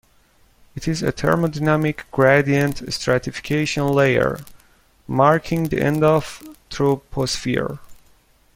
[0.75, 4.39] It is a thermodynamic gradient stratification layer,
[5.07, 7.77] marking the end of troposphere.